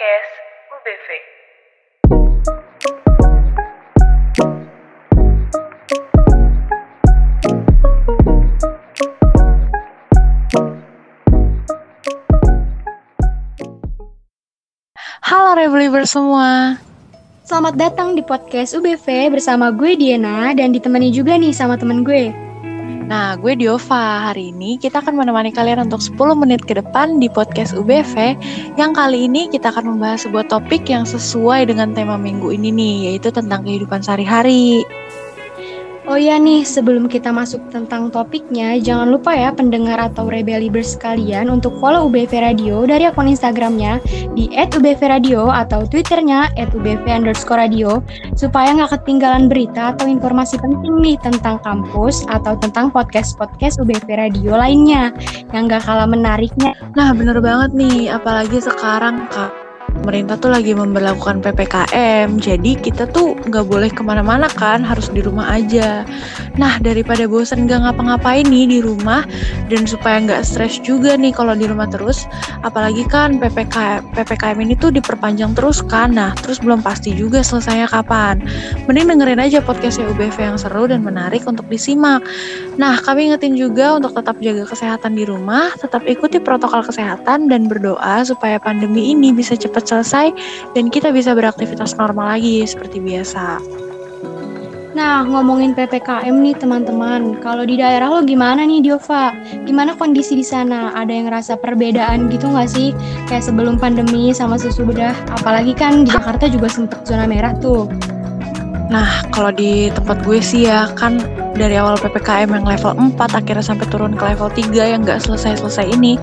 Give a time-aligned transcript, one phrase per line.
[0.00, 0.32] Podcast
[0.72, 1.08] UBV.
[15.20, 16.80] Halo Rebelliver semua.
[17.44, 22.49] Selamat datang di podcast UBV bersama gue Diana dan ditemani juga nih sama temen gue.
[23.10, 24.30] Nah, gue Diova.
[24.30, 28.38] Hari ini kita akan menemani kalian untuk 10 menit ke depan di podcast UBV
[28.78, 32.94] yang kali ini kita akan membahas sebuah topik yang sesuai dengan tema minggu ini nih,
[33.10, 34.86] yaitu tentang kehidupan sehari-hari.
[36.10, 41.46] Oh iya nih, sebelum kita masuk tentang topiknya, jangan lupa ya pendengar atau rebelibers sekalian
[41.46, 44.02] untuk follow UBV Radio dari akun Instagramnya
[44.34, 48.02] di @ubvradio atau Twitternya @ubv underscore radio
[48.34, 54.58] supaya nggak ketinggalan berita atau informasi penting nih tentang kampus atau tentang podcast-podcast UBV Radio
[54.58, 55.14] lainnya
[55.54, 56.74] yang nggak kalah menariknya.
[56.98, 59.59] Nah, bener banget nih, apalagi sekarang Kak
[60.00, 65.20] pemerintah tuh lagi memperlakukan PPKM, jadi kita tuh nggak boleh ke mana-mana kan, harus di
[65.20, 66.08] rumah aja.
[66.56, 69.28] Nah, daripada bosan nggak ngapa-ngapain nih di rumah,
[69.68, 72.24] dan supaya nggak stres juga nih kalau di rumah terus,
[72.64, 77.92] apalagi kan PPK, PPKM ini tuh diperpanjang terus kan, nah terus belum pasti juga selesainya
[77.92, 78.40] kapan.
[78.88, 82.24] Mending dengerin aja podcastnya UBV yang seru dan menarik untuk disimak.
[82.80, 87.68] Nah, kami ingetin juga untuk tetap jaga kesehatan di rumah, tetap ikuti protokol kesehatan, dan
[87.68, 90.30] berdoa supaya pandemi ini bisa cepat selesai
[90.78, 93.58] dan kita bisa beraktivitas normal lagi seperti biasa.
[94.90, 99.30] Nah, ngomongin PPKM nih teman-teman, kalau di daerah lo gimana nih Diova?
[99.62, 100.90] Gimana kondisi di sana?
[100.98, 102.90] Ada yang ngerasa perbedaan gitu nggak sih?
[103.30, 107.86] Kayak sebelum pandemi sama sesudah, apalagi kan di Jakarta juga sempet zona merah tuh.
[108.90, 111.22] Nah, kalau di tempat gue sih ya, kan
[111.56, 115.86] dari awal PPKM yang level 4 akhirnya sampai turun ke level 3 yang nggak selesai-selesai
[115.90, 116.16] ini,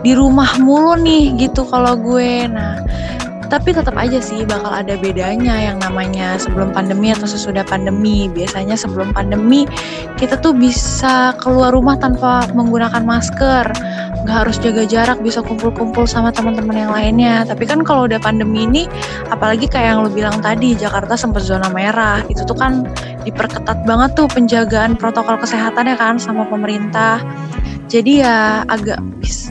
[0.00, 2.48] di rumah mulu nih gitu kalau gue.
[2.48, 2.80] Nah,
[3.50, 8.30] tapi tetap aja sih bakal ada bedanya yang namanya sebelum pandemi atau sesudah pandemi.
[8.30, 9.66] Biasanya sebelum pandemi
[10.14, 13.66] kita tuh bisa keluar rumah tanpa menggunakan masker,
[14.22, 17.42] nggak harus jaga jarak, bisa kumpul-kumpul sama teman-teman yang lainnya.
[17.42, 18.82] Tapi kan kalau udah pandemi ini,
[19.34, 22.86] apalagi kayak yang lo bilang tadi, Jakarta sempat zona merah, itu tuh kan
[23.24, 27.20] diperketat banget tuh penjagaan protokol kesehatan ya kan sama pemerintah.
[27.90, 29.02] Jadi ya agak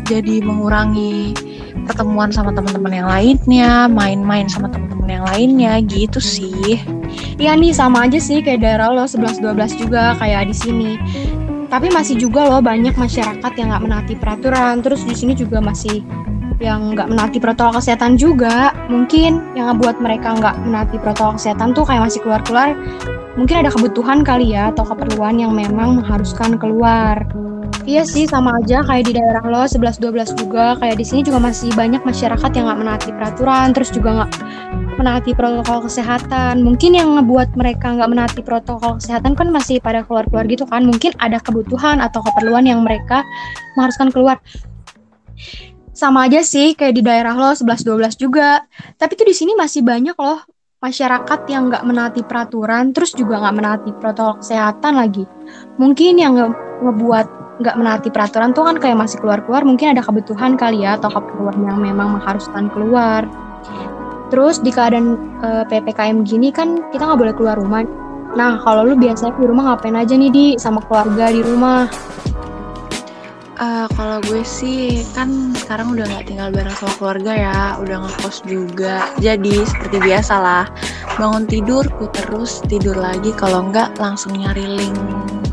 [0.08, 1.36] jadi mengurangi
[1.84, 6.80] pertemuan sama teman-teman yang lainnya, main-main sama teman-teman yang lainnya gitu sih.
[7.36, 10.92] Iya nih sama aja sih kayak daerah lo 11-12 juga kayak di sini.
[11.70, 14.82] Tapi masih juga loh banyak masyarakat yang nggak menaati peraturan.
[14.82, 16.02] Terus di sini juga masih
[16.60, 18.76] yang nggak menaati protokol kesehatan juga.
[18.92, 22.76] Mungkin yang ngebuat mereka nggak menaati protokol kesehatan tuh kayak masih keluar-keluar.
[23.40, 27.24] Mungkin ada kebutuhan kali ya atau keperluan yang memang mengharuskan keluar.
[27.88, 31.74] Iya sih sama aja kayak di daerah lo 11-12 juga kayak di sini juga masih
[31.74, 34.32] banyak masyarakat yang nggak menaati peraturan terus juga nggak
[35.00, 40.46] menaati protokol kesehatan mungkin yang ngebuat mereka nggak menaati protokol kesehatan kan masih pada keluar-keluar
[40.46, 43.24] gitu kan mungkin ada kebutuhan atau keperluan yang mereka
[43.80, 44.38] mengharuskan keluar
[46.00, 48.64] sama aja sih kayak di daerah lo 11-12 juga.
[48.96, 50.40] Tapi tuh di sini masih banyak loh
[50.80, 55.28] masyarakat yang nggak menaati peraturan terus juga nggak menaati protokol kesehatan lagi.
[55.76, 56.48] Mungkin yang nge
[56.80, 57.28] ngebuat
[57.60, 61.60] nggak menaati peraturan tuh kan kayak masih keluar-keluar mungkin ada kebutuhan kali ya atau keperluan
[61.68, 63.28] yang memang mengharuskan keluar.
[64.32, 67.84] Terus di keadaan e, ppkm gini kan kita nggak boleh keluar rumah.
[68.40, 71.92] Nah kalau lu biasanya di rumah ngapain aja nih di sama keluarga di rumah
[73.60, 78.48] Uh, kalau gue sih kan sekarang udah nggak tinggal bareng sama keluarga ya, udah ngekos
[78.48, 79.12] juga.
[79.20, 80.66] Jadi seperti biasa lah,
[81.20, 83.36] bangun tidur, ku terus tidur lagi.
[83.36, 84.96] Kalau nggak langsung nyari link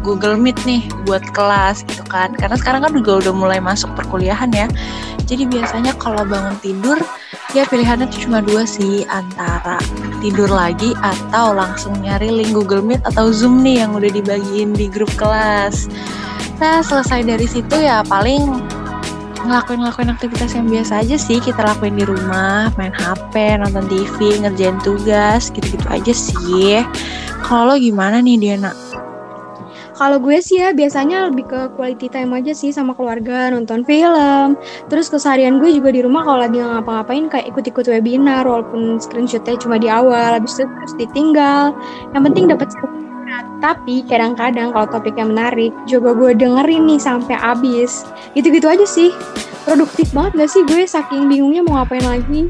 [0.06, 2.30] Google Meet nih buat kelas gitu kan.
[2.38, 4.70] Karena sekarang kan juga udah mulai masuk perkuliahan ya.
[5.26, 7.02] Jadi biasanya kalau bangun tidur
[7.58, 9.82] ya pilihannya tuh cuma dua sih antara
[10.22, 14.86] tidur lagi atau langsung nyari link Google Meet atau Zoom nih yang udah dibagiin di
[14.86, 15.90] grup kelas.
[16.56, 18.64] Nah selesai dari situ ya paling
[19.46, 24.76] ngelakuin-ngelakuin aktivitas yang biasa aja sih kita lakuin di rumah, main HP, nonton TV, ngerjain
[24.82, 26.82] tugas, gitu-gitu aja sih.
[27.46, 28.74] Kalau lo gimana nih Diana?
[29.96, 34.52] Kalau gue sih ya biasanya lebih ke quality time aja sih sama keluarga, nonton film.
[34.92, 39.80] Terus keseharian gue juga di rumah kalau lagi ngapa-ngapain kayak ikut-ikut webinar walaupun screenshotnya cuma
[39.80, 41.72] di awal, habis itu terus ditinggal.
[42.12, 42.68] Yang penting dapat
[43.58, 48.06] tapi kadang-kadang kalau topiknya menarik juga gue dengerin nih sampai habis.
[48.32, 49.10] Gitu-gitu aja sih.
[49.66, 50.86] Produktif banget gak sih gue?
[50.86, 52.46] Saking bingungnya mau ngapain lagi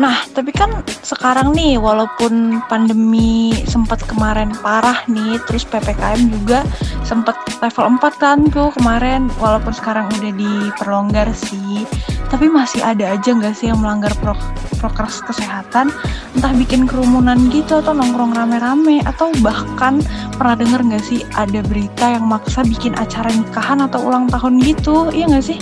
[0.00, 6.64] Nah, tapi kan sekarang nih, walaupun pandemi sempat kemarin parah nih, terus PPKM juga
[7.04, 11.84] sempat level 4 kan tuh kemarin, walaupun sekarang udah diperlonggar sih,
[12.32, 14.32] tapi masih ada aja nggak sih yang melanggar pro
[14.80, 15.92] prokes kesehatan,
[16.32, 20.00] entah bikin kerumunan gitu atau nongkrong rame-rame, atau bahkan
[20.40, 25.12] pernah denger nggak sih ada berita yang maksa bikin acara nikahan atau ulang tahun gitu,
[25.12, 25.60] iya nggak sih?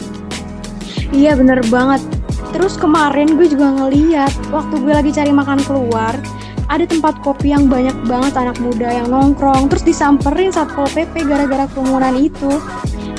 [1.10, 2.17] Iya bener banget
[2.58, 6.18] Terus kemarin gue juga ngeliat waktu gue lagi cari makan keluar,
[6.66, 11.70] ada tempat kopi yang banyak banget anak muda yang nongkrong, terus disamperin Satpol PP gara-gara
[11.70, 12.58] kerumunan itu.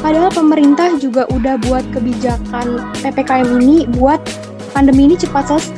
[0.04, 4.20] Padahal pemerintah juga udah buat kebijakan PPKM ini buat
[4.76, 5.72] pandemi ini cepat selesai.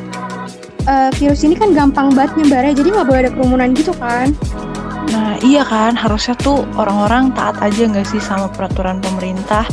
[0.90, 4.34] Uh, virus ini kan gampang banget nyebarnya, jadi nggak boleh ada kerumunan gitu kan.
[5.12, 9.68] Nah iya kan harusnya tuh orang-orang taat aja nggak sih sama peraturan pemerintah?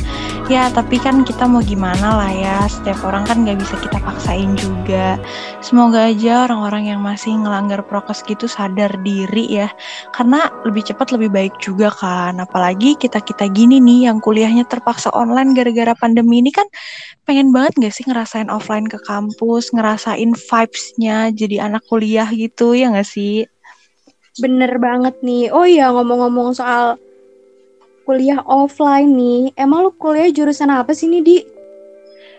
[0.50, 4.58] Ya tapi kan kita mau gimana lah ya Setiap orang kan nggak bisa kita paksain
[4.58, 5.14] juga.
[5.62, 9.68] Semoga aja orang-orang yang masih ngelanggar prokes gitu sadar diri ya
[10.10, 12.42] Karena lebih cepat lebih baik juga kan.
[12.42, 16.66] Apalagi kita-kita gini nih yang kuliahnya terpaksa online gara-gara pandemi ini kan
[17.22, 22.90] Pengen banget gak sih ngerasain offline ke kampus Ngerasain vibes-nya jadi anak kuliah gitu ya
[22.90, 23.46] gak sih?
[24.38, 25.50] Bener banget nih.
[25.50, 26.96] Oh iya ngomong-ngomong soal
[28.08, 29.52] kuliah offline nih.
[29.58, 31.38] Emang lu kuliah jurusan apa sih nih, Di?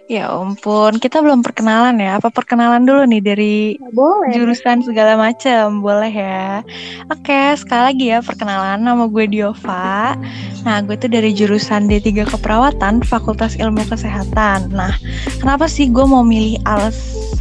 [0.09, 2.17] Ya ampun, kita belum perkenalan ya.
[2.17, 4.33] Apa perkenalan dulu nih dari ya, boleh.
[4.33, 6.65] jurusan segala macam, boleh ya.
[7.13, 10.17] Oke, sekali lagi ya perkenalan nama gue Diova.
[10.65, 14.73] Nah, gue tuh dari jurusan D3 Keperawatan, Fakultas Ilmu Kesehatan.
[14.73, 14.97] Nah,
[15.37, 16.97] kenapa sih gue mau milih alas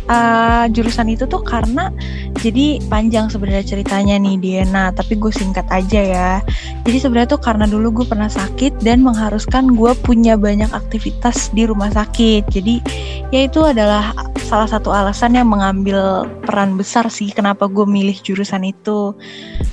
[0.09, 1.93] uh, jurusan itu tuh karena
[2.41, 6.31] jadi panjang sebenarnya ceritanya nih Diana, tapi gue singkat aja ya.
[6.85, 11.69] Jadi sebenarnya tuh karena dulu gue pernah sakit dan mengharuskan gue punya banyak aktivitas di
[11.69, 12.49] rumah sakit.
[12.51, 12.81] Jadi
[13.35, 14.15] ya itu adalah
[14.49, 19.13] salah satu alasan yang mengambil peran besar sih kenapa gue milih jurusan itu.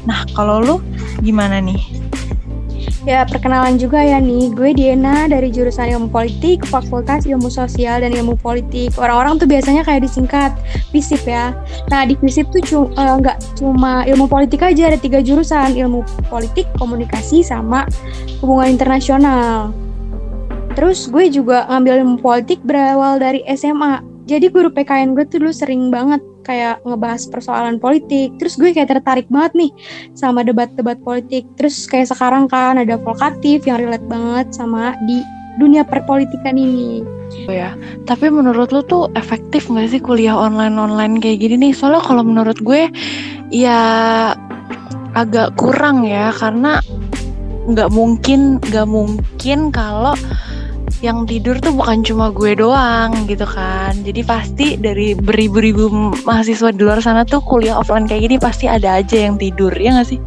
[0.03, 0.75] Nah kalau lu
[1.23, 2.14] gimana nih?
[3.05, 4.49] Ya, perkenalan juga ya nih.
[4.49, 8.97] Gue Diana dari jurusan Ilmu Politik, Fakultas Ilmu Sosial dan Ilmu Politik.
[8.97, 10.49] Orang-orang tuh biasanya kayak disingkat
[10.89, 11.53] FISIP ya.
[11.93, 15.77] Nah, di FISIP tuh eh, nggak uh, cuma ilmu politik aja, ada tiga jurusan.
[15.77, 16.01] Ilmu
[16.33, 17.85] Politik, Komunikasi, sama
[18.41, 19.69] Hubungan Internasional.
[20.73, 24.01] Terus gue juga ngambil ilmu politik berawal dari SMA.
[24.25, 28.37] Jadi guru PKN gue tuh dulu sering banget kayak ngebahas persoalan politik.
[28.37, 29.71] Terus gue kayak tertarik banget nih
[30.13, 31.49] sama debat-debat politik.
[31.57, 35.25] Terus kayak sekarang kan ada vokatif yang relate banget sama di
[35.57, 37.01] dunia perpolitikan ini.
[37.49, 37.73] Oh ya,
[38.05, 41.73] tapi menurut lo tuh efektif gak sih kuliah online-online kayak gini nih?
[41.73, 42.87] Soalnya kalau menurut gue
[43.49, 43.81] ya
[45.15, 46.83] agak kurang ya karena
[47.65, 50.13] nggak mungkin nggak mungkin kalau
[51.03, 55.91] yang tidur tuh bukan cuma gue doang gitu kan jadi pasti dari beribu-ribu
[56.23, 59.99] mahasiswa di luar sana tuh kuliah offline kayak gini pasti ada aja yang tidur ya
[59.99, 60.21] gak sih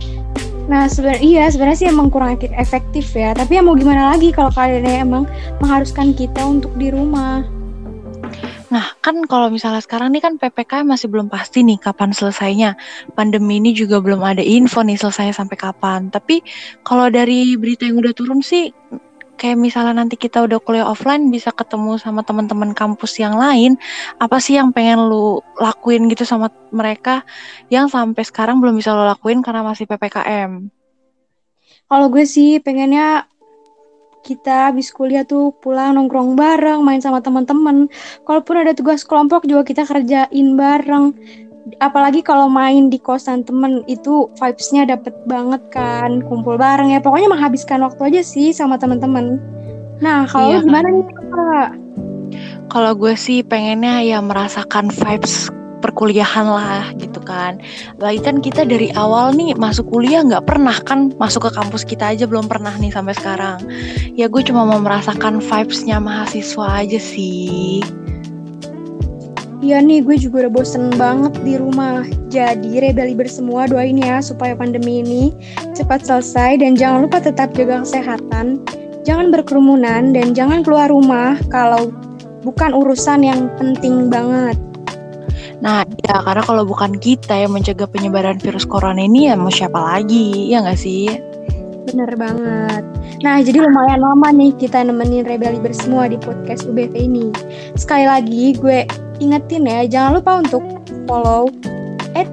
[0.69, 4.53] Nah sebenarnya iya sebenarnya sih emang kurang efektif ya tapi ya mau gimana lagi kalau
[4.53, 5.25] kalian emang
[5.65, 7.41] mengharuskan kita untuk di rumah
[8.69, 12.77] Nah, kan kalau misalnya sekarang nih kan PPKM masih belum pasti nih kapan selesainya.
[13.17, 16.13] Pandemi ini juga belum ada info nih selesai sampai kapan.
[16.13, 16.45] Tapi
[16.85, 18.69] kalau dari berita yang udah turun sih
[19.39, 23.79] kayak misalnya nanti kita udah kuliah offline bisa ketemu sama teman-teman kampus yang lain,
[24.19, 27.23] apa sih yang pengen lu lakuin gitu sama mereka
[27.71, 30.67] yang sampai sekarang belum bisa lo lakuin karena masih PPKM?
[31.89, 33.25] Kalau gue sih pengennya
[34.21, 37.89] kita habis kuliah tuh pulang nongkrong bareng, main sama teman-teman.
[38.29, 41.17] Kalaupun ada tugas kelompok juga kita kerjain bareng
[41.79, 47.29] apalagi kalau main di kosan temen itu vibesnya dapet banget kan kumpul bareng ya pokoknya
[47.31, 49.37] menghabiskan waktu aja sih sama temen-temen
[49.99, 51.71] nah kalau iya, gimana nih kak
[52.69, 55.49] kalau gue sih pengennya ya merasakan vibes
[55.79, 57.63] perkuliahan lah gitu kan.
[58.03, 62.13] Lagi kan kita dari awal nih masuk kuliah nggak pernah kan masuk ke kampus kita
[62.13, 63.63] aja belum pernah nih sampai sekarang.
[64.19, 67.81] Ya gue cuma mau merasakan vibesnya mahasiswa aja sih.
[69.59, 72.07] Iya nih, gue juga udah bosen banget di rumah.
[72.31, 75.35] Jadi, rebeli bersemua doain ya supaya pandemi ini
[75.75, 78.63] cepat selesai dan jangan lupa tetap jaga kesehatan.
[79.03, 81.91] Jangan berkerumunan dan jangan keluar rumah kalau
[82.47, 84.55] bukan urusan yang penting banget.
[85.59, 89.75] Nah, ya karena kalau bukan kita yang mencegah penyebaran virus corona ini ya mau siapa
[89.75, 91.11] lagi, ya nggak sih?
[91.91, 92.87] Bener banget.
[93.27, 97.35] Nah, jadi lumayan lama nih kita nemenin Rebeli bersemua di podcast UBV ini.
[97.75, 98.87] Sekali lagi, gue
[99.19, 100.63] ingetin ya, jangan lupa untuk
[101.07, 101.51] follow
[102.15, 102.29] at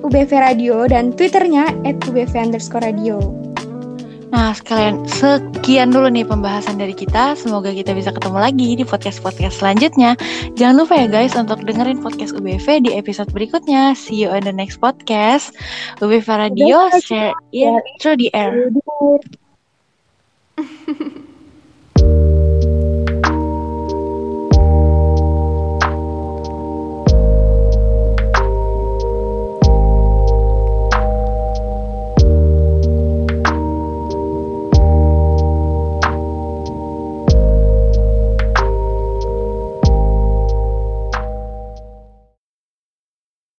[0.00, 3.40] UBV Radio dan Twitternya at UBV underscore Radio.
[4.30, 7.34] Nah, sekalian sekian dulu nih pembahasan dari kita.
[7.34, 10.14] Semoga kita bisa ketemu lagi di podcast-podcast selanjutnya.
[10.54, 13.98] Jangan lupa ya guys untuk dengerin podcast UBV di episode berikutnya.
[13.98, 15.50] See you on the next podcast.
[15.98, 18.70] UBV Radio, share it through the air.